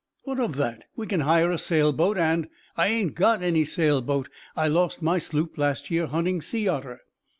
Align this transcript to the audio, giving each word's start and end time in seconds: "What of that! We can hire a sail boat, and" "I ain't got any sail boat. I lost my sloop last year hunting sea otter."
"What 0.23 0.39
of 0.39 0.55
that! 0.55 0.85
We 0.95 1.05
can 1.05 1.19
hire 1.19 1.51
a 1.51 1.59
sail 1.59 1.93
boat, 1.93 2.17
and" 2.17 2.49
"I 2.75 2.87
ain't 2.87 3.13
got 3.13 3.43
any 3.43 3.63
sail 3.65 4.01
boat. 4.01 4.29
I 4.55 4.67
lost 4.67 5.03
my 5.03 5.19
sloop 5.19 5.59
last 5.59 5.91
year 5.91 6.07
hunting 6.07 6.41
sea 6.41 6.67
otter." 6.67 7.01